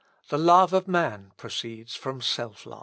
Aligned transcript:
The 0.29 0.39
love 0.39 0.73
of 0.73 0.87
man 0.87 1.31
proceeds 1.37 1.95
from 1.95 2.21
self 2.21 2.65
love." 2.65 2.79